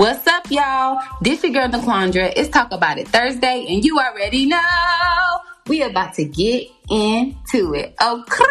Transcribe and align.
What's 0.00 0.24
up, 0.26 0.50
y'all? 0.50 0.98
This 1.20 1.42
your 1.42 1.52
girl 1.52 1.68
Naquandra. 1.68 2.32
It's 2.34 2.48
Talk 2.48 2.72
About 2.72 2.96
It 2.96 3.06
Thursday, 3.06 3.66
and 3.68 3.84
you 3.84 3.98
already 3.98 4.46
know 4.46 5.40
we 5.66 5.82
about 5.82 6.14
to 6.14 6.24
get 6.24 6.68
into 6.88 7.74
it. 7.74 7.94
Okay. 8.02 8.44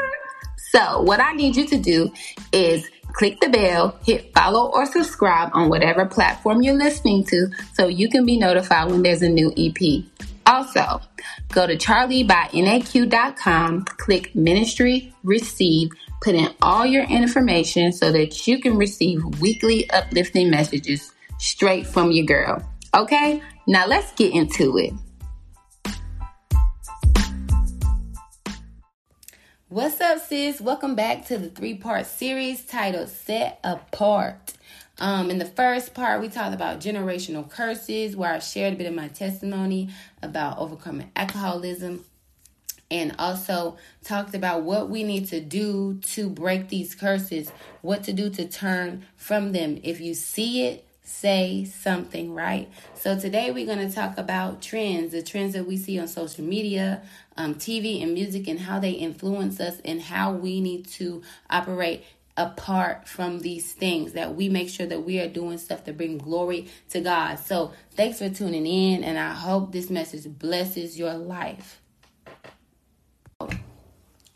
So, 0.70 1.01
what 1.01 1.20
I 1.20 1.33
need 1.33 1.56
you 1.56 1.65
to 1.65 1.79
do 1.79 2.13
is 2.51 2.88
click 3.13 3.40
the 3.40 3.49
bell, 3.49 3.97
hit 4.06 4.31
follow 4.31 4.70
or 4.70 4.85
subscribe 4.85 5.49
on 5.54 5.70
whatever 5.70 6.06
platform 6.06 6.62
you're 6.62 6.78
listening 6.78 7.24
to 7.24 7.47
so 7.74 7.88
you 7.88 8.12
can 8.12 8.28
be 8.28 8.38
notified 8.38 8.92
when 8.92 9.02
there's 9.02 9.24
a 9.24 9.29
new 9.29 9.52
EP. 9.58 10.04
Also, 10.46 11.02
go 11.52 11.66
to 11.66 11.76
charliebynaq.com, 11.76 13.86
click 13.86 14.36
ministry, 14.36 15.16
receive, 15.24 15.90
put 16.22 16.36
in 16.36 16.54
all 16.62 16.86
your 16.86 17.05
information 17.05 17.91
so 17.91 18.12
that 18.12 18.45
you 18.45 18.62
can 18.62 18.77
receive 18.77 19.23
weekly 19.41 19.90
uplifting 19.90 20.52
messages 20.52 21.12
straight 21.40 21.88
from 21.88 22.12
your 22.12 22.26
girl. 22.26 22.62
Okay, 22.96 23.42
now 23.66 23.88
let's 23.88 24.12
get 24.14 24.34
into 24.34 24.78
it. 24.78 24.94
What's 29.70 30.02
up, 30.02 30.20
sis? 30.20 30.60
Welcome 30.60 30.96
back 30.96 31.26
to 31.28 31.38
the 31.38 31.50
three 31.50 31.76
part 31.76 32.06
series 32.06 32.66
titled 32.66 33.10
Set 33.10 33.60
Apart. 33.64 34.54
Um, 34.98 35.30
in 35.30 35.38
the 35.38 35.46
first 35.46 35.94
part, 35.94 36.22
we 36.22 36.28
talked 36.28 36.54
about 36.54 36.82
generational 36.82 37.50
curses, 37.50 38.16
where 38.16 38.34
I 38.34 38.40
shared 38.40 38.74
a 38.74 38.76
bit 38.76 38.88
of 38.88 38.94
my 38.94 39.08
testimony 39.08 39.90
about 40.22 40.58
overcoming 40.58 41.12
alcoholism 41.16 42.04
and 42.92 43.16
also 43.20 43.78
talked 44.04 44.34
about 44.34 44.64
what 44.64 44.90
we 44.90 45.04
need 45.04 45.28
to 45.28 45.40
do 45.40 46.00
to 46.02 46.30
break 46.30 46.70
these 46.70 46.96
curses, 46.96 47.52
what 47.82 48.04
to 48.06 48.14
do 48.14 48.30
to 48.32 48.48
turn 48.48 49.06
from 49.16 49.52
them. 49.52 49.80
If 49.84 50.02
you 50.02 50.16
see 50.16 50.66
it, 50.66 50.89
say 51.10 51.66
something, 51.66 52.34
right? 52.34 52.70
So 52.94 53.20
today 53.20 53.52
we're 53.52 53.66
going 53.66 53.88
to 53.88 53.94
talk 53.94 54.18
about 54.18 54.62
trends, 54.62 55.12
the 55.12 55.24
trends 55.24 55.54
that 55.54 55.66
we 55.66 55.76
see 55.76 56.00
on 56.00 56.08
social 56.08 56.44
media, 56.44 57.02
um, 57.36 57.56
TV, 57.56 58.02
and 58.02 58.14
music, 58.14 58.48
and 58.48 58.60
how 58.60 58.80
they 58.80 58.92
influence 58.92 59.60
us 59.60 59.82
and 59.84 60.02
how 60.02 60.32
we 60.34 60.62
need 60.62 60.88
to 60.88 61.22
operate 61.50 62.04
apart 62.38 63.08
from 63.08 63.40
these 63.40 63.74
things 63.74 64.14
that 64.14 64.36
we 64.36 64.48
make 64.48 64.70
sure 64.70 64.86
that 64.86 65.04
we 65.04 65.20
are 65.20 65.28
doing 65.28 65.58
stuff 65.58 65.84
to 65.84 65.94
bring 65.94 66.18
glory 66.18 66.70
to 66.90 67.02
God. 67.02 67.36
So, 67.38 67.74
thanks 67.92 68.20
for 68.20 68.30
tuning 68.30 68.66
in, 68.66 69.04
and 69.04 69.18
I 69.18 69.34
hope 69.34 69.72
this 69.72 69.90
message 69.90 70.26
blesses 70.40 70.98
your 70.98 71.16
life. 71.16 71.82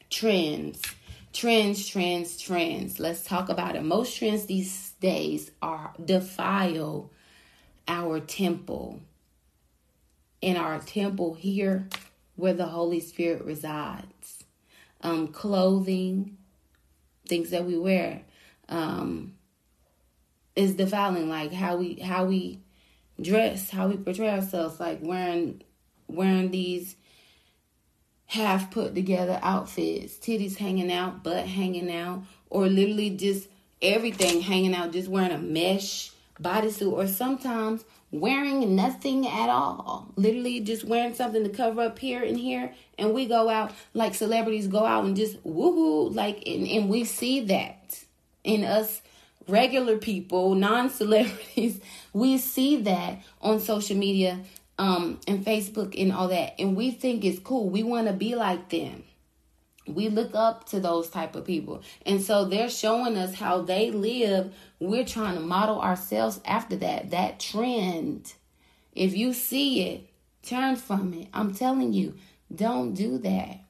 Trends, 0.09 0.81
trends, 1.31 1.87
trends, 1.87 2.37
trends. 2.37 2.99
Let's 2.99 3.23
talk 3.23 3.49
about 3.49 3.75
it. 3.75 3.83
Most 3.83 4.17
trends 4.17 4.47
these 4.47 4.92
days 5.03 5.51
are 5.61 5.93
defile 6.03 7.11
our 7.87 8.19
temple. 8.19 9.01
In 10.41 10.57
our 10.57 10.79
temple 10.79 11.35
here, 11.35 11.87
where 12.35 12.53
the 12.53 12.65
Holy 12.65 12.99
Spirit 12.99 13.43
resides, 13.43 14.43
um, 15.01 15.27
clothing, 15.27 16.37
things 17.27 17.51
that 17.51 17.65
we 17.65 17.77
wear, 17.77 18.23
um, 18.69 19.35
is 20.55 20.75
defiling. 20.75 21.29
Like 21.29 21.53
how 21.53 21.77
we 21.77 21.95
how 21.95 22.25
we 22.25 22.59
dress, 23.21 23.69
how 23.69 23.87
we 23.89 23.97
portray 23.97 24.29
ourselves, 24.29 24.79
like 24.79 24.99
wearing 25.01 25.61
wearing 26.07 26.51
these 26.51 26.95
half 28.25 28.71
put 28.71 28.95
together 28.95 29.39
outfits, 29.43 30.15
titties 30.15 30.57
hanging 30.57 30.91
out, 30.91 31.23
butt 31.23 31.45
hanging 31.45 31.91
out, 31.91 32.23
or 32.49 32.67
literally 32.67 33.11
just 33.11 33.47
everything 33.83 34.41
hanging 34.41 34.73
out, 34.73 34.91
just 34.91 35.09
wearing 35.09 35.31
a 35.31 35.37
mesh 35.37 36.11
bodysuit, 36.41 36.91
or 36.91 37.07
sometimes 37.07 37.85
wearing 38.11 38.75
nothing 38.75 39.27
at 39.27 39.49
all. 39.49 40.11
Literally 40.15 40.59
just 40.61 40.83
wearing 40.83 41.13
something 41.13 41.43
to 41.43 41.49
cover 41.49 41.81
up 41.81 41.99
here 41.99 42.23
and 42.23 42.37
here. 42.37 42.73
And 42.97 43.13
we 43.13 43.25
go 43.25 43.49
out 43.49 43.71
like 43.93 44.15
celebrities 44.15 44.67
go 44.67 44.85
out 44.85 45.03
and 45.05 45.15
just 45.15 45.43
woohoo, 45.43 46.13
like, 46.15 46.43
and, 46.47 46.67
and 46.67 46.89
we 46.89 47.03
see 47.03 47.41
that 47.41 48.03
in 48.43 48.63
us 48.63 49.01
regular 49.47 49.97
people, 49.97 50.55
non 50.55 50.89
celebrities, 50.89 51.81
we 52.13 52.37
see 52.37 52.77
that 52.83 53.21
on 53.41 53.59
social 53.59 53.97
media 53.97 54.39
um, 54.77 55.19
and 55.27 55.45
Facebook 55.45 55.99
and 56.01 56.11
all 56.11 56.27
that. 56.29 56.53
And 56.59 56.75
we 56.75 56.91
think 56.91 57.25
it's 57.25 57.39
cool. 57.39 57.69
We 57.69 57.83
want 57.83 58.07
to 58.07 58.13
be 58.13 58.35
like 58.35 58.69
them 58.69 59.03
we 59.87 60.09
look 60.09 60.33
up 60.33 60.65
to 60.69 60.79
those 60.79 61.09
type 61.09 61.35
of 61.35 61.45
people. 61.45 61.81
And 62.05 62.21
so 62.21 62.45
they're 62.45 62.69
showing 62.69 63.17
us 63.17 63.35
how 63.35 63.61
they 63.61 63.91
live. 63.91 64.53
We're 64.79 65.05
trying 65.05 65.35
to 65.35 65.41
model 65.41 65.81
ourselves 65.81 66.39
after 66.45 66.75
that 66.77 67.11
that 67.11 67.39
trend. 67.39 68.33
If 68.93 69.15
you 69.15 69.33
see 69.33 69.87
it 69.89 70.09
turn 70.43 70.75
from 70.75 71.13
it. 71.13 71.29
I'm 71.33 71.55
telling 71.55 71.93
you 71.93 72.15
don't 72.53 72.93
do 72.93 73.17
that. 73.19 73.61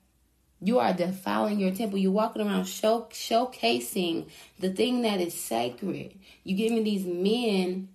You 0.59 0.79
are 0.79 0.93
defiling 0.93 1.59
your 1.59 1.71
temple. 1.71 1.99
You're 1.99 2.11
walking 2.11 2.41
around 2.41 2.65
show, 2.65 3.07
showcasing 3.11 4.29
the 4.59 4.69
thing 4.69 5.01
that 5.03 5.19
is 5.19 5.33
sacred. 5.33 6.17
You 6.43 6.55
give 6.55 6.71
me 6.71 6.83
these 6.83 7.05
men 7.05 7.89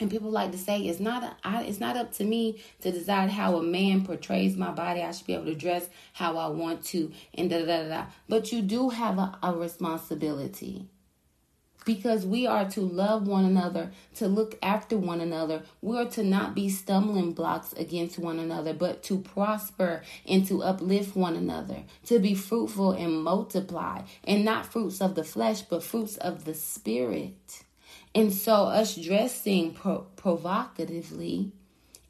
and 0.00 0.10
people 0.10 0.30
like 0.30 0.50
to 0.52 0.58
say 0.58 0.80
it's 0.80 0.98
not 0.98 1.22
a, 1.22 1.36
I, 1.44 1.62
it's 1.62 1.78
not 1.78 1.96
up 1.96 2.12
to 2.14 2.24
me 2.24 2.60
to 2.80 2.90
decide 2.90 3.30
how 3.30 3.56
a 3.56 3.62
man 3.62 4.04
portrays 4.04 4.56
my 4.56 4.70
body. 4.70 5.02
I 5.02 5.12
should 5.12 5.26
be 5.26 5.34
able 5.34 5.44
to 5.44 5.54
dress 5.54 5.88
how 6.14 6.38
I 6.38 6.48
want 6.48 6.84
to, 6.86 7.12
and 7.34 7.50
da 7.50 7.60
da 7.60 7.66
da. 7.66 7.88
da. 7.88 8.06
But 8.28 8.50
you 8.50 8.62
do 8.62 8.88
have 8.88 9.18
a, 9.18 9.38
a 9.42 9.52
responsibility 9.52 10.86
because 11.84 12.26
we 12.26 12.46
are 12.46 12.68
to 12.70 12.80
love 12.80 13.26
one 13.26 13.44
another, 13.44 13.90
to 14.14 14.28
look 14.28 14.58
after 14.62 14.96
one 14.96 15.20
another. 15.20 15.62
We're 15.80 16.08
to 16.10 16.22
not 16.22 16.54
be 16.54 16.68
stumbling 16.68 17.32
blocks 17.32 17.72
against 17.74 18.18
one 18.18 18.38
another, 18.38 18.74
but 18.74 19.02
to 19.04 19.18
prosper 19.18 20.02
and 20.26 20.46
to 20.46 20.62
uplift 20.62 21.16
one 21.16 21.36
another, 21.36 21.84
to 22.06 22.18
be 22.18 22.34
fruitful 22.34 22.92
and 22.92 23.22
multiply, 23.22 24.02
and 24.24 24.44
not 24.44 24.66
fruits 24.66 25.00
of 25.00 25.14
the 25.14 25.24
flesh, 25.24 25.62
but 25.62 25.82
fruits 25.82 26.16
of 26.18 26.44
the 26.44 26.54
spirit. 26.54 27.64
And 28.14 28.32
so, 28.32 28.64
us 28.64 28.96
dressing 28.96 29.72
pro- 29.72 30.06
provocatively 30.16 31.52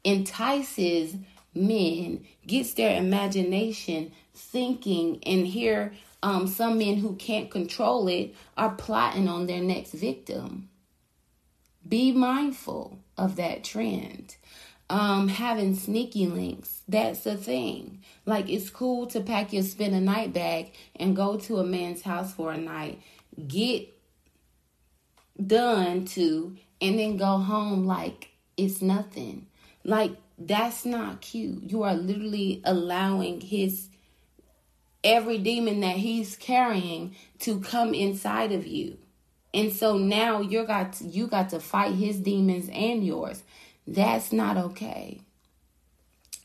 entices 0.03 1.15
men, 1.53 2.25
gets 2.47 2.73
their 2.73 2.97
imagination 2.97 4.11
thinking, 4.33 5.21
and 5.25 5.45
here 5.45 5.93
um, 6.23 6.47
some 6.47 6.77
men 6.77 6.97
who 6.97 7.15
can't 7.15 7.49
control 7.51 8.07
it 8.07 8.35
are 8.57 8.71
plotting 8.75 9.27
on 9.27 9.47
their 9.47 9.61
next 9.61 9.93
victim. 9.93 10.69
Be 11.87 12.11
mindful 12.11 12.99
of 13.17 13.35
that 13.37 13.63
trend. 13.63 14.35
Um, 14.89 15.29
having 15.29 15.75
sneaky 15.75 16.27
links, 16.27 16.81
that's 16.87 17.21
the 17.21 17.37
thing. 17.37 18.01
Like, 18.25 18.49
it's 18.49 18.69
cool 18.69 19.07
to 19.07 19.21
pack 19.21 19.53
your 19.53 19.63
spend 19.63 19.95
a 19.95 20.01
night 20.01 20.33
bag 20.33 20.73
and 20.95 21.15
go 21.15 21.37
to 21.37 21.57
a 21.57 21.63
man's 21.63 22.01
house 22.01 22.33
for 22.33 22.51
a 22.51 22.57
night. 22.57 23.01
Get 23.47 23.87
done 25.47 26.05
to 26.05 26.55
and 26.79 26.97
then 26.99 27.17
go 27.17 27.37
home 27.37 27.85
like 27.85 28.29
it's 28.57 28.81
nothing. 28.81 29.47
Like 29.83 30.11
that's 30.37 30.85
not 30.85 31.21
cute. 31.21 31.63
You 31.63 31.83
are 31.83 31.93
literally 31.93 32.61
allowing 32.63 33.41
his 33.41 33.89
every 35.03 35.37
demon 35.37 35.79
that 35.81 35.97
he's 35.97 36.35
carrying 36.35 37.15
to 37.39 37.59
come 37.59 37.93
inside 37.93 38.51
of 38.51 38.67
you. 38.67 38.97
And 39.53 39.73
so 39.73 39.97
now 39.97 40.41
you 40.41 40.63
got 40.63 40.93
to, 40.93 41.05
you 41.05 41.27
got 41.27 41.49
to 41.49 41.59
fight 41.59 41.95
his 41.95 42.19
demons 42.19 42.69
and 42.71 43.05
yours. 43.05 43.43
That's 43.85 44.31
not 44.31 44.57
okay. 44.57 45.21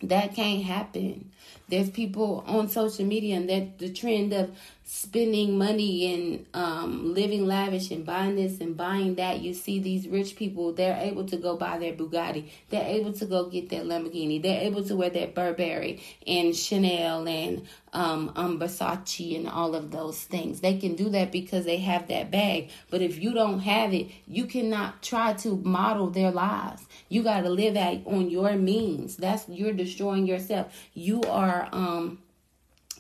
That 0.03 0.35
can't 0.35 0.65
happen. 0.65 1.31
There's 1.69 1.91
people 1.91 2.45
on 2.47 2.69
social 2.69 3.05
media 3.05 3.37
and 3.37 3.49
that 3.49 3.79
the 3.79 3.93
trend 3.93 4.33
of 4.33 4.51
spending 4.89 5.59
money 5.59 6.15
and 6.15 6.47
um, 6.55 7.13
living 7.13 7.45
lavish 7.45 7.91
and 7.91 8.07
buying 8.07 8.37
this 8.37 8.61
and 8.61 8.77
buying 8.77 9.17
that. 9.17 9.41
You 9.41 9.53
see 9.53 9.81
these 9.81 10.07
rich 10.07 10.37
people, 10.37 10.73
they're 10.73 10.97
able 10.97 11.25
to 11.27 11.37
go 11.37 11.57
buy 11.57 11.79
their 11.79 11.93
Bugatti. 11.93 12.49
They're 12.71 12.87
able 12.87 13.13
to 13.15 13.27
go 13.27 13.47
get 13.47 13.69
their 13.69 13.83
Lamborghini. 13.83 14.41
They're 14.41 14.63
able 14.63 14.85
to 14.85 14.95
wear 14.95 15.11
that 15.11 15.35
Burberry 15.35 16.01
and 16.25 16.57
Chanel 16.57 17.27
and 17.27 17.67
um, 17.93 18.31
um, 18.37 18.61
Versace 18.61 19.37
and 19.37 19.49
all 19.49 19.75
of 19.75 19.91
those 19.91 20.23
things. 20.23 20.61
They 20.61 20.79
can 20.79 20.95
do 20.95 21.09
that 21.11 21.33
because 21.33 21.65
they 21.65 21.79
have 21.79 22.07
that 22.07 22.31
bag. 22.31 22.71
But 22.89 23.03
if 23.03 23.21
you 23.21 23.35
don't 23.35 23.59
have 23.61 23.93
it, 23.93 24.13
you 24.29 24.47
cannot 24.47 25.03
try 25.03 25.33
to 25.33 25.57
model 25.57 26.11
their 26.11 26.31
lives. 26.31 26.87
You 27.09 27.25
got 27.25 27.41
to 27.41 27.51
live 27.51 27.77
at 27.77 28.07
on 28.07 28.31
your 28.31 28.53
means. 28.53 29.17
That's 29.17 29.49
you're 29.49 29.73
destroying 29.73 30.29
yourself. 30.29 30.73
You 30.95 31.23
are 31.23 31.69
um 31.73 32.19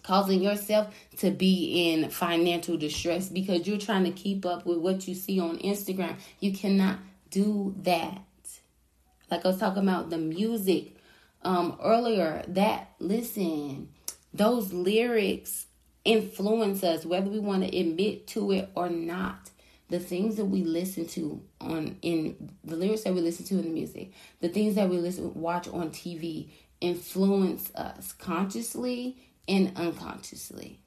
causing 0.06 0.40
yourself 0.40 0.94
to 1.18 1.32
be 1.32 1.90
in 1.90 2.08
financial 2.10 2.76
distress 2.76 3.28
because 3.28 3.66
you're 3.66 3.76
trying 3.76 4.04
to 4.04 4.12
keep 4.12 4.46
up 4.46 4.64
with 4.64 4.78
what 4.78 5.08
you 5.08 5.14
see 5.14 5.40
on 5.40 5.58
Instagram. 5.58 6.14
You 6.38 6.52
cannot 6.52 6.98
do 7.30 7.74
that. 7.82 8.22
Like 9.30 9.44
I 9.44 9.48
was 9.48 9.58
talking 9.58 9.82
about 9.82 10.10
the 10.10 10.18
music 10.18 10.96
um, 11.42 11.76
earlier, 11.82 12.44
that 12.48 12.92
listen, 13.00 13.88
those 14.32 14.72
lyrics 14.72 15.66
influence 16.04 16.84
us 16.84 17.04
whether 17.04 17.28
we 17.28 17.40
want 17.40 17.64
to 17.64 17.76
admit 17.76 18.28
to 18.28 18.52
it 18.52 18.70
or 18.76 18.88
not. 18.88 19.50
the 19.88 19.98
things 20.00 20.36
that 20.36 20.44
we 20.44 20.64
listen 20.64 21.06
to 21.06 21.40
on 21.60 21.96
in 22.02 22.52
the 22.64 22.76
lyrics 22.76 23.02
that 23.02 23.14
we 23.14 23.20
listen 23.20 23.44
to 23.46 23.54
in 23.54 23.62
the 23.62 23.70
music, 23.70 24.12
the 24.40 24.48
things 24.48 24.74
that 24.76 24.88
we 24.88 24.98
listen 24.98 25.32
watch 25.34 25.68
on 25.68 25.90
TV 25.90 26.48
influence 26.80 27.72
us 27.74 28.12
consciously 28.12 29.16
and 29.48 29.72
unconsciously. 29.76 30.80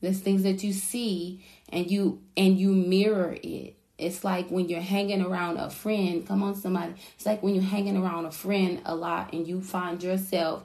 There's 0.00 0.20
things 0.20 0.42
that 0.44 0.62
you 0.62 0.72
see 0.72 1.44
and 1.70 1.90
you 1.90 2.22
and 2.36 2.58
you 2.58 2.70
mirror 2.70 3.36
it. 3.42 3.74
It's 3.98 4.22
like 4.22 4.48
when 4.48 4.68
you're 4.68 4.80
hanging 4.80 5.22
around 5.22 5.56
a 5.56 5.70
friend, 5.70 6.26
come 6.26 6.42
on 6.42 6.54
somebody. 6.54 6.94
It's 7.16 7.26
like 7.26 7.42
when 7.42 7.54
you're 7.54 7.64
hanging 7.64 7.96
around 7.96 8.26
a 8.26 8.30
friend 8.30 8.80
a 8.84 8.94
lot 8.94 9.32
and 9.32 9.46
you 9.46 9.60
find 9.60 10.00
yourself 10.02 10.64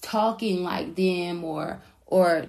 talking 0.00 0.62
like 0.62 0.94
them 0.94 1.42
or 1.42 1.80
or 2.06 2.46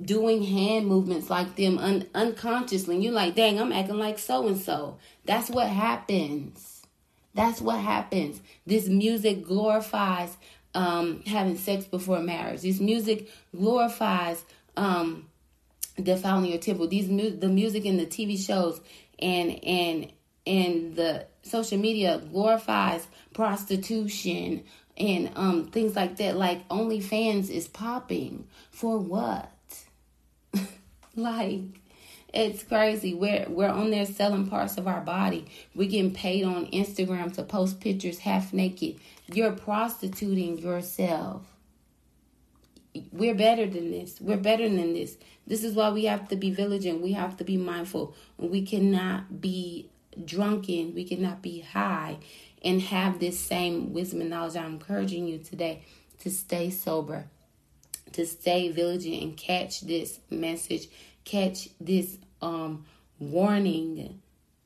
doing 0.00 0.42
hand 0.42 0.86
movements 0.86 1.30
like 1.30 1.56
them 1.56 1.78
un- 1.78 2.06
unconsciously. 2.14 2.96
And 2.96 3.04
you're 3.04 3.12
like, 3.12 3.34
dang, 3.34 3.58
I'm 3.58 3.72
acting 3.72 3.98
like 3.98 4.18
so 4.18 4.46
and 4.46 4.58
so. 4.58 4.98
That's 5.24 5.48
what 5.48 5.68
happens. 5.68 6.82
That's 7.34 7.60
what 7.60 7.80
happens. 7.80 8.40
This 8.66 8.88
music 8.88 9.44
glorifies 9.44 10.36
um, 10.74 11.22
having 11.26 11.56
sex 11.56 11.84
before 11.84 12.20
marriage. 12.20 12.62
This 12.62 12.80
music 12.80 13.30
glorifies 13.56 14.42
um, 14.76 15.26
defiling 16.02 16.46
your 16.46 16.58
temple. 16.58 16.86
These 16.88 17.08
mu- 17.08 17.36
the 17.36 17.48
music 17.48 17.84
in 17.84 17.96
the 17.96 18.06
TV 18.06 18.38
shows 18.38 18.80
and 19.18 19.62
and 19.64 20.12
and 20.46 20.96
the 20.96 21.26
social 21.42 21.78
media 21.78 22.22
glorifies 22.30 23.06
prostitution 23.34 24.64
and 24.96 25.30
um, 25.36 25.66
things 25.66 25.94
like 25.96 26.16
that. 26.16 26.36
Like 26.36 26.66
OnlyFans 26.68 27.50
is 27.50 27.68
popping 27.68 28.46
for 28.70 28.98
what? 28.98 29.50
like 31.16 31.60
it's 32.32 32.62
crazy. 32.62 33.14
We're 33.14 33.46
we're 33.48 33.68
on 33.68 33.90
there 33.90 34.06
selling 34.06 34.48
parts 34.48 34.76
of 34.76 34.86
our 34.86 35.00
body. 35.00 35.46
We're 35.74 35.88
getting 35.88 36.12
paid 36.12 36.44
on 36.44 36.66
Instagram 36.66 37.32
to 37.34 37.42
post 37.42 37.80
pictures 37.80 38.18
half 38.18 38.52
naked. 38.52 38.96
You're 39.32 39.52
prostituting 39.52 40.58
yourself. 40.58 41.46
We're 43.12 43.34
better 43.34 43.66
than 43.66 43.90
this. 43.90 44.20
We're 44.20 44.36
better 44.36 44.68
than 44.68 44.94
this. 44.94 45.16
This 45.46 45.64
is 45.64 45.74
why 45.74 45.90
we 45.90 46.04
have 46.04 46.28
to 46.28 46.36
be 46.36 46.50
vigilant. 46.50 47.02
We 47.02 47.12
have 47.12 47.36
to 47.38 47.44
be 47.44 47.56
mindful. 47.56 48.14
We 48.36 48.62
cannot 48.62 49.40
be 49.40 49.88
drunken. 50.24 50.94
We 50.94 51.04
cannot 51.04 51.42
be 51.42 51.60
high 51.60 52.18
and 52.62 52.82
have 52.82 53.20
this 53.20 53.38
same 53.38 53.92
wisdom 53.92 54.20
and 54.20 54.30
knowledge. 54.30 54.56
I'm 54.56 54.74
encouraging 54.74 55.26
you 55.26 55.38
today 55.38 55.82
to 56.20 56.30
stay 56.30 56.70
sober, 56.70 57.26
to 58.12 58.26
stay 58.26 58.70
vigilant 58.70 59.22
and 59.22 59.36
catch 59.36 59.82
this 59.82 60.18
message, 60.30 60.88
catch 61.28 61.68
this 61.80 62.18
um 62.40 62.84
warning 63.18 64.20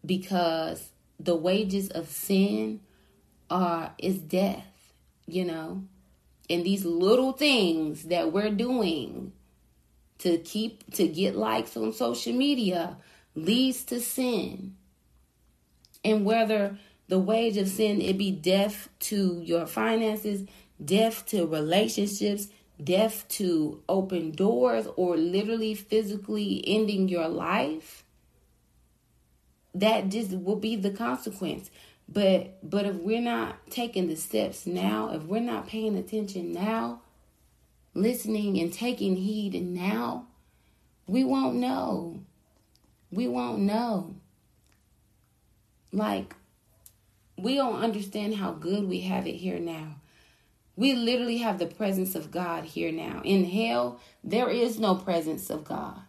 because 0.04 0.90
the 1.18 1.34
wages 1.34 1.88
of 1.88 2.08
sin 2.08 2.80
are 3.50 3.94
is 3.98 4.18
death, 4.18 4.92
you 5.26 5.44
know. 5.44 5.84
And 6.50 6.64
these 6.64 6.84
little 6.84 7.32
things 7.32 8.04
that 8.04 8.32
we're 8.32 8.50
doing 8.50 9.32
to 10.18 10.38
keep 10.38 10.92
to 10.94 11.08
get 11.08 11.36
likes 11.36 11.76
on 11.76 11.92
social 11.92 12.32
media 12.32 12.96
leads 13.34 13.84
to 13.84 14.00
sin. 14.00 14.76
And 16.04 16.24
whether 16.24 16.78
the 17.08 17.18
wage 17.18 17.56
of 17.56 17.68
sin 17.68 18.00
it 18.00 18.18
be 18.18 18.30
death 18.30 18.88
to 19.00 19.40
your 19.42 19.66
finances, 19.66 20.46
death 20.84 21.26
to 21.26 21.46
relationships, 21.46 22.48
death 22.82 23.26
to 23.28 23.82
open 23.88 24.32
doors 24.32 24.86
or 24.96 25.16
literally 25.16 25.74
physically 25.74 26.62
ending 26.66 27.08
your 27.08 27.28
life, 27.28 28.04
that 29.74 30.08
just 30.08 30.32
will 30.32 30.56
be 30.56 30.76
the 30.76 30.90
consequence. 30.90 31.70
But 32.08 32.58
but 32.68 32.84
if 32.84 32.96
we're 32.96 33.20
not 33.20 33.70
taking 33.70 34.08
the 34.08 34.16
steps 34.16 34.66
now, 34.66 35.10
if 35.12 35.22
we're 35.24 35.40
not 35.40 35.66
paying 35.66 35.96
attention 35.96 36.52
now, 36.52 37.00
listening 37.94 38.58
and 38.58 38.72
taking 38.72 39.16
heed 39.16 39.54
now, 39.62 40.26
we 41.06 41.24
won't 41.24 41.56
know. 41.56 42.20
We 43.10 43.28
won't 43.28 43.60
know. 43.60 44.16
Like 45.92 46.34
we 47.38 47.54
don't 47.54 47.82
understand 47.82 48.34
how 48.34 48.52
good 48.52 48.88
we 48.88 49.00
have 49.00 49.26
it 49.26 49.36
here 49.36 49.58
now. 49.58 49.96
We 50.76 50.94
literally 50.94 51.38
have 51.38 51.58
the 51.58 51.66
presence 51.66 52.14
of 52.14 52.30
God 52.30 52.64
here 52.64 52.90
now. 52.90 53.20
In 53.24 53.44
hell, 53.44 54.00
there 54.24 54.48
is 54.48 54.78
no 54.78 54.94
presence 54.94 55.50
of 55.50 55.64
God. 55.64 56.00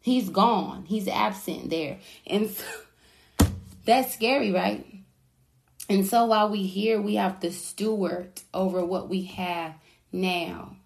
He's 0.00 0.28
gone. 0.28 0.84
He's 0.86 1.06
absent 1.06 1.70
there. 1.70 1.98
And 2.26 2.50
so, 2.50 2.64
that's 3.84 4.14
scary, 4.14 4.50
right? 4.50 4.86
And 5.88 6.06
so 6.06 6.26
while 6.26 6.48
we 6.48 6.66
here, 6.66 7.00
we 7.00 7.16
have 7.16 7.40
to 7.40 7.52
steward 7.52 8.40
over 8.54 8.84
what 8.84 9.08
we 9.08 9.24
have 9.24 9.74
now. 10.12 10.76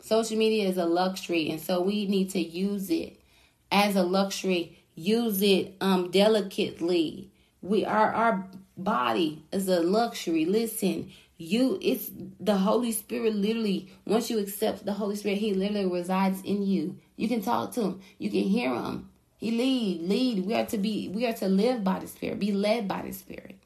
Social 0.00 0.38
media 0.38 0.68
is 0.68 0.78
a 0.78 0.86
luxury, 0.86 1.50
and 1.50 1.60
so 1.60 1.80
we 1.80 2.06
need 2.06 2.30
to 2.30 2.40
use 2.40 2.90
it 2.90 3.20
as 3.70 3.96
a 3.96 4.02
luxury. 4.02 4.78
Use 4.94 5.42
it 5.42 5.76
um 5.80 6.10
delicately. 6.10 7.30
We 7.60 7.84
are 7.84 8.12
our 8.12 8.48
body 8.76 9.44
is 9.52 9.68
a 9.68 9.80
luxury. 9.80 10.44
Listen, 10.44 11.10
you 11.40 11.78
it's 11.80 12.10
the 12.38 12.56
Holy 12.56 12.92
Spirit 12.92 13.34
literally 13.34 13.90
once 14.04 14.28
you 14.28 14.38
accept 14.38 14.84
the 14.84 14.92
Holy 14.92 15.16
Spirit, 15.16 15.38
He 15.38 15.54
literally 15.54 15.86
resides 15.86 16.42
in 16.42 16.62
you. 16.62 16.98
You 17.16 17.28
can 17.28 17.40
talk 17.40 17.72
to 17.72 17.80
him, 17.80 18.00
you 18.18 18.30
can 18.30 18.42
hear 18.42 18.74
him. 18.74 19.08
He 19.38 19.50
lead, 19.50 20.02
lead. 20.02 20.44
We 20.44 20.54
are 20.54 20.66
to 20.66 20.76
be 20.76 21.08
we 21.08 21.26
are 21.26 21.32
to 21.32 21.48
live 21.48 21.82
by 21.82 21.98
the 21.98 22.08
Spirit, 22.08 22.38
be 22.38 22.52
led 22.52 22.86
by 22.86 23.02
the 23.02 23.12
Spirit. 23.12 23.56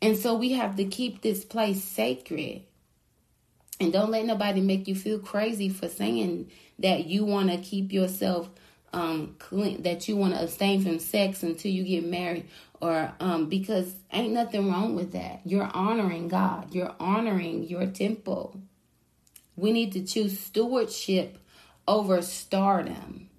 And 0.00 0.16
so 0.16 0.36
we 0.36 0.52
have 0.52 0.76
to 0.76 0.84
keep 0.84 1.22
this 1.22 1.44
place 1.44 1.82
sacred. 1.82 2.62
And 3.80 3.92
don't 3.92 4.12
let 4.12 4.24
nobody 4.24 4.60
make 4.60 4.86
you 4.86 4.94
feel 4.94 5.18
crazy 5.18 5.68
for 5.68 5.88
saying 5.88 6.50
that 6.78 7.06
you 7.06 7.24
want 7.24 7.50
to 7.50 7.58
keep 7.58 7.92
yourself 7.92 8.48
um 8.92 9.34
clean, 9.40 9.82
that 9.82 10.06
you 10.08 10.16
want 10.16 10.34
to 10.34 10.42
abstain 10.44 10.84
from 10.84 11.00
sex 11.00 11.42
until 11.42 11.72
you 11.72 11.82
get 11.82 12.08
married 12.08 12.46
or 12.80 13.12
um 13.20 13.48
because 13.48 13.94
ain't 14.12 14.32
nothing 14.32 14.70
wrong 14.70 14.94
with 14.94 15.12
that. 15.12 15.40
You're 15.44 15.70
honoring 15.72 16.28
God. 16.28 16.74
You're 16.74 16.94
honoring 17.00 17.64
your 17.64 17.86
temple. 17.86 18.60
We 19.56 19.72
need 19.72 19.92
to 19.92 20.04
choose 20.04 20.38
stewardship 20.38 21.38
over 21.88 22.20
stardom. 22.22 23.30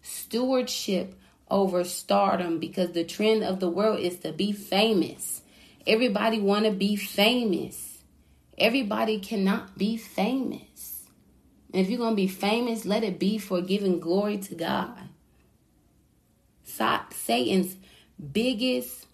Stewardship 0.00 1.14
over 1.50 1.84
stardom 1.84 2.58
because 2.58 2.92
the 2.92 3.04
trend 3.04 3.44
of 3.44 3.60
the 3.60 3.68
world 3.68 4.00
is 4.00 4.18
to 4.20 4.32
be 4.32 4.52
famous. 4.52 5.42
Everybody 5.86 6.40
want 6.40 6.64
to 6.64 6.70
be 6.70 6.96
famous. 6.96 7.98
Everybody 8.56 9.18
cannot 9.18 9.76
be 9.76 9.96
famous. 9.96 11.06
And 11.72 11.82
if 11.82 11.90
you're 11.90 11.98
going 11.98 12.12
to 12.12 12.16
be 12.16 12.28
famous, 12.28 12.84
let 12.84 13.04
it 13.04 13.18
be 13.18 13.38
for 13.38 13.60
giving 13.60 14.00
glory 14.00 14.38
to 14.38 14.54
God. 14.54 15.08
Satan's 16.64 17.76
biggest 18.32 19.06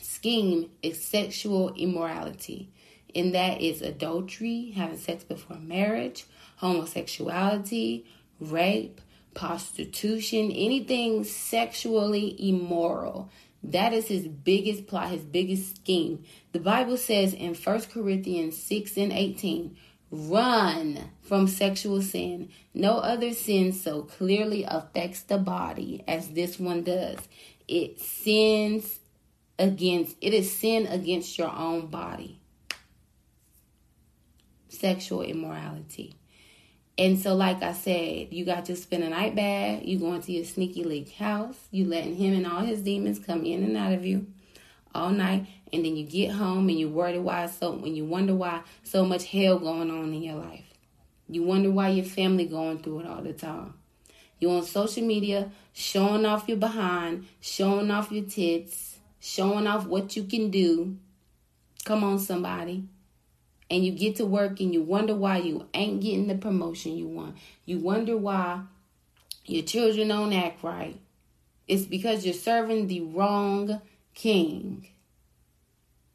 scheme 0.00 0.70
is 0.82 1.04
sexual 1.04 1.72
immorality, 1.74 2.70
and 3.14 3.34
that 3.34 3.60
is 3.60 3.82
adultery, 3.82 4.72
having 4.74 4.98
sex 4.98 5.24
before 5.24 5.58
marriage, 5.58 6.24
homosexuality, 6.56 8.04
rape, 8.40 9.00
prostitution, 9.34 10.50
anything 10.50 11.22
sexually 11.24 12.34
immoral. 12.48 13.30
That 13.62 13.92
is 13.92 14.08
his 14.08 14.26
biggest 14.28 14.86
plot, 14.86 15.10
his 15.10 15.22
biggest 15.22 15.76
scheme. 15.76 16.24
The 16.52 16.60
Bible 16.60 16.96
says 16.96 17.34
in 17.34 17.54
1 17.54 17.80
Corinthians 17.92 18.56
6 18.56 18.96
and 18.96 19.12
18, 19.12 19.76
run 20.10 21.10
from 21.22 21.48
sexual 21.48 22.02
sin. 22.02 22.50
No 22.74 22.98
other 22.98 23.32
sin 23.32 23.72
so 23.72 24.02
clearly 24.02 24.64
affects 24.64 25.22
the 25.22 25.38
body 25.38 26.04
as 26.06 26.28
this 26.28 26.58
one 26.58 26.82
does. 26.82 27.18
It 27.66 28.00
sins 28.00 29.00
against, 29.58 30.16
it 30.20 30.32
is 30.32 30.56
sin 30.56 30.86
against 30.86 31.38
your 31.38 31.50
own 31.50 31.86
body. 31.86 32.38
Sexual 34.68 35.22
immorality. 35.22 36.16
And 36.98 37.18
so, 37.18 37.34
like 37.34 37.62
I 37.62 37.72
said, 37.72 38.28
you 38.32 38.44
got 38.44 38.66
to 38.66 38.76
spend 38.76 39.04
a 39.04 39.10
night 39.10 39.34
bad. 39.34 39.84
You 39.84 39.98
going 39.98 40.22
to 40.22 40.32
your 40.32 40.44
sneaky 40.44 40.82
leak 40.82 41.12
house. 41.12 41.56
You 41.70 41.84
letting 41.86 42.16
him 42.16 42.34
and 42.34 42.46
all 42.46 42.60
his 42.60 42.82
demons 42.82 43.18
come 43.18 43.44
in 43.44 43.64
and 43.64 43.76
out 43.76 43.92
of 43.92 44.04
you 44.04 44.26
all 44.96 45.10
night. 45.10 45.46
And 45.72 45.84
then 45.84 45.96
you 45.96 46.04
get 46.06 46.32
home 46.32 46.68
and 46.68 46.78
you 46.78 46.88
worry 46.88 47.18
why 47.18 47.46
so 47.46 47.72
when 47.72 47.96
you 47.96 48.04
wonder 48.04 48.34
why 48.34 48.62
so 48.84 49.04
much 49.04 49.26
hell 49.26 49.58
going 49.58 49.90
on 49.90 50.12
in 50.14 50.22
your 50.22 50.36
life. 50.36 50.64
You 51.28 51.42
wonder 51.42 51.70
why 51.70 51.90
your 51.90 52.04
family 52.04 52.46
going 52.46 52.78
through 52.80 53.00
it 53.00 53.06
all 53.06 53.22
the 53.22 53.32
time. 53.32 53.74
You 54.38 54.50
on 54.50 54.64
social 54.64 55.04
media 55.04 55.50
showing 55.72 56.26
off 56.26 56.48
your 56.48 56.58
behind, 56.58 57.26
showing 57.40 57.90
off 57.90 58.12
your 58.12 58.24
tits, 58.24 58.98
showing 59.20 59.66
off 59.66 59.86
what 59.86 60.16
you 60.16 60.24
can 60.24 60.50
do. 60.50 60.96
Come 61.84 62.04
on, 62.04 62.18
somebody 62.18 62.84
and 63.70 63.84
you 63.84 63.92
get 63.92 64.16
to 64.16 64.26
work 64.26 64.60
and 64.60 64.72
you 64.72 64.82
wonder 64.82 65.14
why 65.14 65.38
you 65.38 65.66
ain't 65.74 66.00
getting 66.00 66.28
the 66.28 66.36
promotion 66.36 66.96
you 66.96 67.08
want. 67.08 67.36
You 67.64 67.78
wonder 67.78 68.16
why 68.16 68.62
Your 69.46 69.62
children 69.64 70.08
don't 70.08 70.32
act 70.32 70.62
right. 70.64 70.98
It's 71.68 71.84
because 71.84 72.24
you're 72.24 72.34
serving 72.34 72.88
the 72.88 73.02
wrong 73.02 73.80
king. 74.16 74.88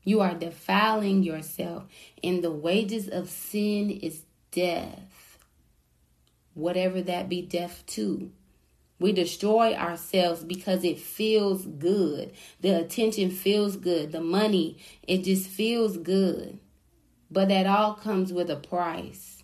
You 0.03 0.19
are 0.19 0.33
defiling 0.33 1.23
yourself, 1.23 1.85
and 2.21 2.43
the 2.43 2.51
wages 2.51 3.07
of 3.07 3.29
sin 3.29 3.91
is 3.91 4.23
death. 4.51 5.37
Whatever 6.53 7.01
that 7.03 7.29
be 7.29 7.41
death 7.43 7.85
to. 7.87 8.31
We 8.99 9.13
destroy 9.13 9.73
ourselves 9.73 10.43
because 10.43 10.83
it 10.83 10.99
feels 10.99 11.65
good. 11.65 12.33
The 12.59 12.71
attention 12.81 13.31
feels 13.31 13.77
good. 13.77 14.11
The 14.11 14.21
money, 14.21 14.77
it 15.07 15.23
just 15.23 15.47
feels 15.47 15.97
good. 15.97 16.59
But 17.29 17.49
that 17.49 17.65
all 17.67 17.93
comes 17.93 18.33
with 18.33 18.49
a 18.49 18.57
price. 18.57 19.43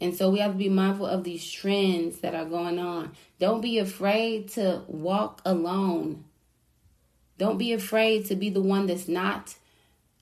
And 0.00 0.14
so 0.14 0.30
we 0.30 0.38
have 0.38 0.52
to 0.52 0.58
be 0.58 0.68
mindful 0.68 1.06
of 1.06 1.24
these 1.24 1.50
trends 1.50 2.20
that 2.20 2.34
are 2.34 2.44
going 2.44 2.78
on. 2.78 3.12
Don't 3.38 3.60
be 3.60 3.78
afraid 3.78 4.48
to 4.50 4.82
walk 4.86 5.42
alone. 5.44 6.24
Don't 7.38 7.58
be 7.58 7.72
afraid 7.72 8.26
to 8.26 8.36
be 8.36 8.50
the 8.50 8.62
one 8.62 8.86
that's 8.86 9.08
not 9.08 9.56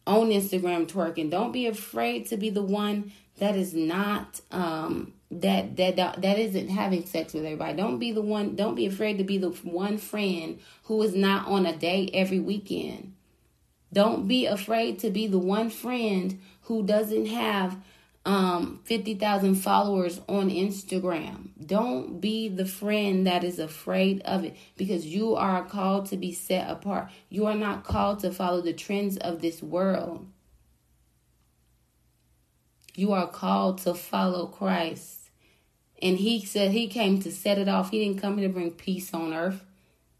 on 0.07 0.29
Instagram 0.29 0.87
twerking. 0.87 1.31
Don't 1.31 1.53
be 1.53 1.67
afraid 1.67 2.27
to 2.27 2.37
be 2.37 2.51
the 2.51 2.63
one 2.63 3.13
that 3.39 3.57
is 3.57 3.75
not 3.75 4.41
um 4.51 5.13
that 5.31 5.77
that 5.77 5.97
that 5.97 6.39
isn't 6.39 6.69
having 6.69 7.05
sex 7.05 7.33
with 7.33 7.45
everybody. 7.45 7.77
Don't 7.77 7.99
be 7.99 8.13
the 8.13 8.23
one 8.23 8.55
don't 8.55 8.75
be 8.75 8.87
afraid 8.87 9.19
to 9.19 9.25
be 9.25 9.39
the 9.39 9.51
one 9.51 9.99
friend 9.99 10.61
who 10.85 11.03
is 11.03 11.15
not 11.15 11.47
on 11.47 11.67
a 11.67 11.77
date 11.77 12.11
every 12.13 12.39
weekend. 12.39 13.15
Don't 13.93 14.27
be 14.27 14.47
afraid 14.47 14.99
to 15.01 15.11
be 15.11 15.27
the 15.27 15.39
one 15.39 15.71
friend 15.71 16.41
who 16.63 16.83
doesn't 16.83 17.27
have 17.27 17.77
um 18.25 18.81
50,000 18.85 19.55
followers 19.57 20.21
on 20.29 20.49
Instagram. 20.49 21.51
Don't 21.65 22.21
be 22.21 22.49
the 22.49 22.65
friend 22.65 23.27
that 23.27 23.45
is 23.45 23.59
afraid 23.59 24.23
of 24.23 24.45
it 24.45 24.57
because 24.77 25.05
you 25.05 25.35
are 25.35 25.65
called 25.65 26.07
to 26.07 26.17
be 26.17 26.33
set 26.33 26.71
apart. 26.71 27.11
You 27.29 27.47
are 27.47 27.55
not 27.55 27.85
called 27.85 28.21
to 28.21 28.33
follow 28.33 28.63
the 28.63 28.73
trends 28.73 29.19
of 29.19 29.43
this 29.43 29.63
world. 29.63 30.27
You 32.95 33.13
are 33.13 33.27
called 33.27 33.79
to 33.79 33.95
follow 33.95 34.47
Christ. 34.47 35.31
And 36.01 36.19
he 36.19 36.45
said 36.45 36.71
he 36.71 36.87
came 36.87 37.21
to 37.23 37.33
set 37.33 37.59
it 37.59 37.69
off. 37.69 37.91
He 37.91 38.05
didn't 38.05 38.21
come 38.21 38.39
here 38.39 38.49
to 38.49 38.55
bring 38.55 38.71
peace 38.71 39.13
on 39.13 39.35
earth. 39.35 39.65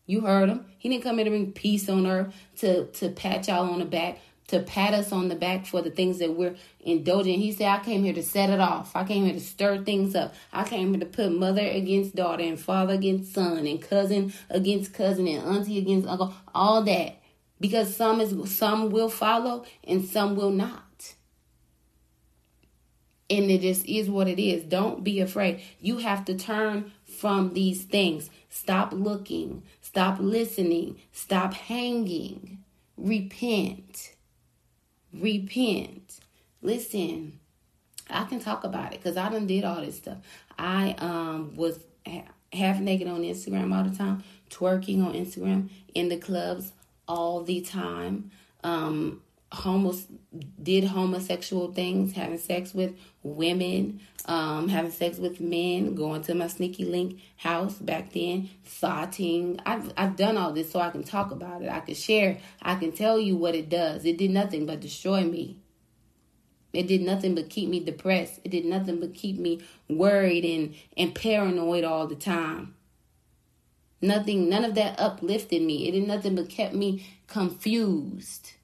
You 0.07 0.21
heard 0.21 0.51
him. 0.51 0.67
He 0.77 0.89
didn't 0.89 1.05
come 1.05 1.17
here 1.17 1.25
to 1.25 1.31
bring 1.31 1.53
peace 1.53 1.89
on 1.89 2.07
earth 2.07 2.35
to, 2.59 2.87
to 2.87 3.09
pat 3.09 3.49
y'all 3.49 3.71
on 3.71 3.79
the 3.79 3.85
back 3.85 4.19
to 4.49 4.61
pat 4.61 4.93
us 4.93 5.11
on 5.11 5.29
the 5.29 5.35
back 5.35 5.67
for 5.67 5.81
the 5.81 5.91
things 5.91 6.19
that 6.19 6.35
we're 6.35 6.55
indulging. 6.81 7.39
He 7.41 7.53
said, 7.53 7.69
I 7.69 7.83
came 7.83 8.05
here 8.05 8.13
to 8.13 8.23
set 8.23 8.51
it 8.51 8.61
off. 8.61 8.95
I 8.95 9.05
came 9.05 9.25
here 9.25 9.35
to 9.35 9.41
stir 9.41 9.83
things 9.83 10.15
up. 10.15 10.35
I 10.53 10.65
came 10.65 10.91
here 10.91 11.01
to 11.01 11.07
put 11.07 11.33
mother 11.33 11.67
against 11.67 12.15
daughter 12.15 12.45
and 12.45 12.61
father 12.61 12.95
against 12.95 13.33
son 13.33 13.67
and 13.67 13.81
cousin 13.81 14.33
against 14.51 14.93
cousin 14.93 15.27
and 15.27 15.43
auntie 15.45 15.79
against 15.79 16.07
uncle, 16.07 16.35
all 16.55 16.83
that. 16.83 17.17
Because 17.61 17.97
some 17.97 18.21
is 18.21 18.55
some 18.55 18.91
will 18.91 19.09
follow 19.09 19.65
and 19.85 20.05
some 20.05 20.37
will 20.37 20.51
not. 20.51 21.15
And 23.31 23.51
it 23.51 23.63
just 23.63 23.87
is 23.87 24.11
what 24.11 24.29
it 24.29 24.39
is. 24.39 24.65
Don't 24.65 25.03
be 25.03 25.21
afraid. 25.21 25.63
You 25.81 25.99
have 25.99 26.27
to 26.27 26.37
turn 26.37 26.93
from 27.07 27.55
these 27.55 27.85
things. 27.85 28.29
Stop 28.51 28.93
looking. 28.93 29.63
Stop 29.81 30.19
listening. 30.21 30.99
Stop 31.13 31.55
hanging. 31.55 32.59
Repent 32.99 34.14
repent. 35.19 36.19
Listen, 36.63 37.39
I 38.11 38.25
can 38.25 38.41
talk 38.41 38.65
about 38.65 38.93
it 38.93 39.03
because 39.03 39.17
I 39.17 39.29
done 39.31 39.47
did 39.47 39.65
all 39.65 39.81
this 39.81 39.97
stuff. 39.97 40.19
I 40.59 40.95
um 40.99 41.57
was 41.57 41.79
half 42.53 42.81
naked 42.81 43.09
on 43.09 43.23
Instagram 43.23 43.77
all 43.77 43.85
the 43.85 43.97
time, 43.97 44.23
twerking 44.51 45.05
on 45.05 45.15
Instagram 45.15 45.69
in 45.95 46.09
the 46.09 46.17
clubs 46.17 46.73
all 47.09 47.43
the 47.43 47.61
time. 47.61 48.31
Um, 48.63 49.21
homos 49.55 50.07
did 50.63 50.85
homosexual 50.85 51.73
things, 51.73 52.13
having 52.13 52.39
sex 52.39 52.75
with 52.75 52.95
women, 53.23 54.01
um, 54.27 54.69
having 54.69 54.91
sex 54.91 55.19
with 55.19 55.41
men, 55.41 55.95
going 55.95 56.23
to 56.23 56.35
my 56.35 56.49
sneaky 56.49 56.85
link 56.85 57.21
house 57.37 57.75
back 57.75 58.13
then, 58.13 58.51
thoughting. 58.65 59.61
I've 59.65 59.93
I've 59.97 60.17
done 60.17 60.37
all 60.37 60.53
this 60.53 60.71
so 60.71 60.81
I 60.81 60.91
can 60.91 61.05
talk 61.05 61.31
about 61.31 61.63
it. 61.63 61.71
I 61.71 61.81
can 61.81 61.95
share. 61.95 62.39
I 62.61 62.75
can 62.75 62.93
tell 62.93 63.19
you 63.19 63.37
what 63.37 63.55
it 63.55 63.69
does. 63.69 64.05
It 64.05 64.19
did 64.19 64.31
nothing 64.31 64.67
but 64.67 64.81
destroy 64.81 65.23
me. 65.23 65.59
It 66.73 66.89
did 66.89 67.03
nothing 67.03 67.37
but 67.37 67.51
keep 67.51 67.69
me 67.69 67.81
depressed. 67.81 68.41
It 68.43 68.51
did 68.51 68.65
nothing 68.65 68.99
but 68.99 69.15
keep 69.15 69.39
me 69.39 69.61
worried 69.89 70.45
and, 70.45 70.75
and 70.97 71.15
paranoid 71.15 71.85
all 71.85 72.09
the 72.09 72.17
time. 72.17 72.75
Nothing, 74.03 74.49
none 74.49 74.65
of 74.65 74.75
that 74.75 74.99
uplifted 74.99 75.63
me. 75.63 75.89
It 75.89 75.93
did 75.93 76.09
nothing 76.09 76.35
but 76.35 76.49
kept 76.49 76.75
me 76.75 77.07
confused 77.29 78.55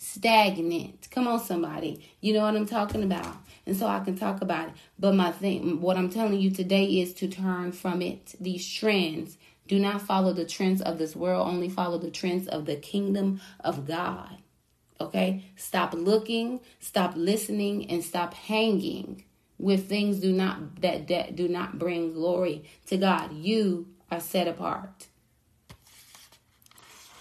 stagnant. 0.00 1.08
Come 1.10 1.28
on, 1.28 1.38
somebody. 1.38 2.10
You 2.20 2.32
know 2.32 2.40
what 2.40 2.56
I'm 2.56 2.66
talking 2.66 3.04
about. 3.04 3.36
And 3.66 3.76
so 3.76 3.86
I 3.86 4.00
can 4.00 4.16
talk 4.16 4.40
about 4.40 4.68
it. 4.68 4.74
But 4.98 5.14
my 5.14 5.30
thing, 5.30 5.80
what 5.80 5.98
I'm 5.98 6.08
telling 6.08 6.40
you 6.40 6.50
today 6.50 6.86
is 6.86 7.12
to 7.14 7.28
turn 7.28 7.72
from 7.72 8.02
it. 8.02 8.34
These 8.40 8.68
trends. 8.68 9.36
Do 9.68 9.78
not 9.78 10.02
follow 10.02 10.32
the 10.32 10.46
trends 10.46 10.80
of 10.82 10.98
this 10.98 11.14
world, 11.14 11.46
only 11.46 11.68
follow 11.68 11.98
the 11.98 12.10
trends 12.10 12.48
of 12.48 12.64
the 12.64 12.74
kingdom 12.74 13.40
of 13.60 13.86
God. 13.86 14.38
Okay? 15.00 15.44
Stop 15.54 15.94
looking, 15.94 16.60
stop 16.80 17.12
listening, 17.14 17.88
and 17.88 18.02
stop 18.02 18.34
hanging 18.34 19.24
with 19.58 19.88
things 19.88 20.18
do 20.18 20.32
not 20.32 20.80
that, 20.80 21.06
that 21.08 21.36
do 21.36 21.46
not 21.46 21.78
bring 21.78 22.14
glory 22.14 22.64
to 22.86 22.96
God. 22.96 23.32
You 23.34 23.86
are 24.10 24.18
set 24.18 24.48
apart. 24.48 25.06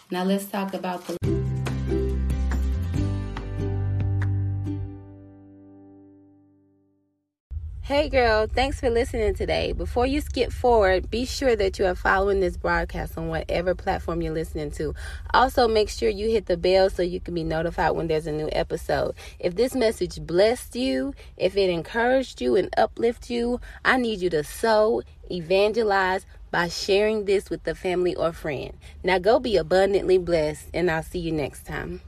Now 0.10 0.24
let's 0.24 0.46
talk 0.46 0.74
about 0.74 1.06
the 1.06 1.39
Hey 7.90 8.08
girl, 8.08 8.46
thanks 8.46 8.80
for 8.80 8.92
listening 8.92 9.34
today. 9.34 9.72
Before 9.72 10.06
you 10.06 10.22
skip 10.22 10.52
forward, 10.52 11.10
be 11.10 11.26
sure 11.26 11.56
that 11.56 11.80
you 11.80 11.88
are 11.88 11.96
following 11.96 12.40
this 12.40 12.56
broadcast 12.56 13.18
on 13.18 13.30
whatever 13.30 13.74
platform 13.74 14.22
you're 14.22 14.32
listening 14.32 14.70
to. 14.74 14.94
Also, 15.34 15.68
make 15.68 15.90
sure 15.90 16.08
you 16.08 16.30
hit 16.30 16.46
the 16.46 16.56
bell 16.56 16.92
so 16.92 17.02
you 17.02 17.20
can 17.20 17.34
be 17.34 17.44
notified 17.44 17.96
when 17.96 18.06
there's 18.06 18.28
a 18.28 18.32
new 18.32 18.48
episode. 18.52 19.16
If 19.40 19.56
this 19.56 19.74
message 19.74 20.22
blessed 20.22 20.76
you, 20.76 21.16
if 21.36 21.58
it 21.58 21.72
encouraged 21.72 22.42
you 22.42 22.56
and 22.56 22.72
uplifted 22.78 23.32
you, 23.32 23.60
I 23.84 23.98
need 23.98 24.20
you 24.20 24.30
to 24.30 24.44
sow, 24.44 25.02
evangelize 25.32 26.28
by 26.52 26.68
sharing 26.68 27.26
this 27.26 27.50
with 27.50 27.68
a 27.68 27.74
family 27.74 28.14
or 28.14 28.34
friend. 28.34 28.78
Now 29.04 29.18
go 29.18 29.40
be 29.40 29.58
abundantly 29.58 30.20
blessed, 30.20 30.68
and 30.76 30.92
I'll 30.92 31.02
see 31.02 31.18
you 31.18 31.32
next 31.32 31.66
time. 31.66 32.02